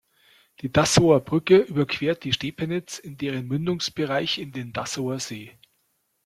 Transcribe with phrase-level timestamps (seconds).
[0.61, 5.51] Die Dassower Brücke überquert die Stepenitz in deren Mündungsbereich in den Dassower See.